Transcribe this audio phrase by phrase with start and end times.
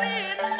[0.00, 0.59] Berlin.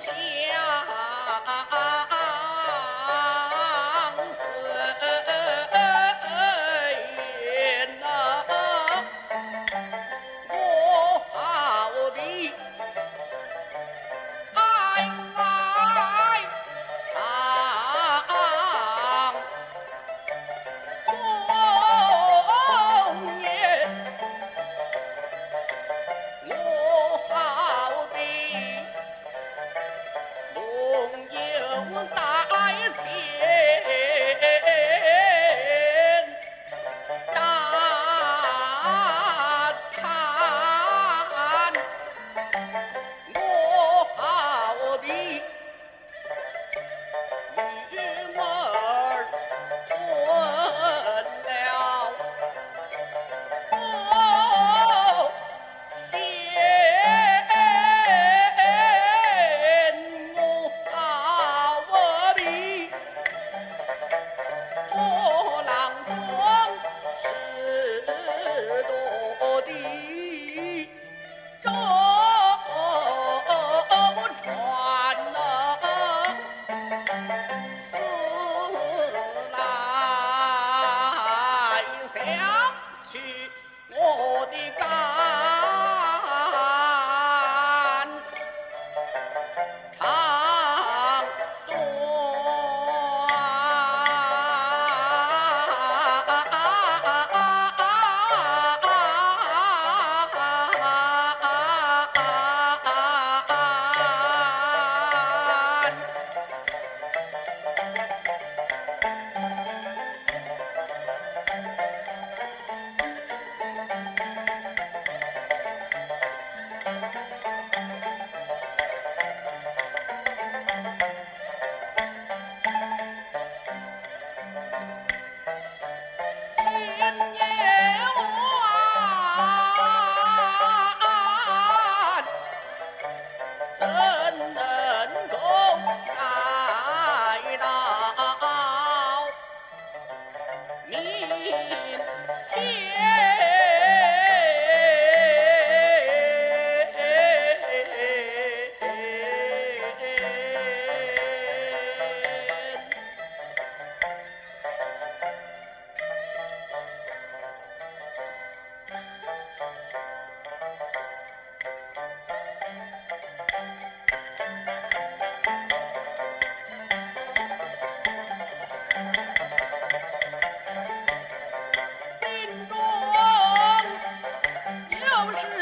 [0.00, 0.69] 小。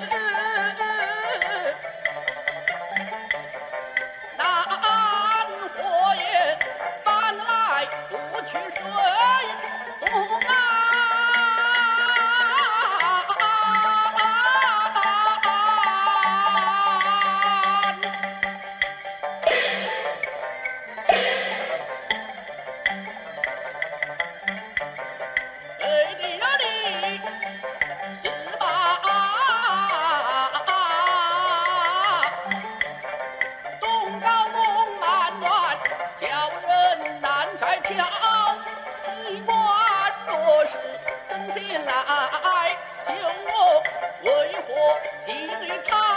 [0.00, 0.26] no.
[45.20, 46.08] 请于他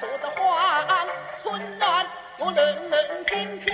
[0.00, 0.30] 说花
[0.86, 1.06] 话，
[1.42, 2.06] 春暖
[2.38, 3.68] 我冷冷清清。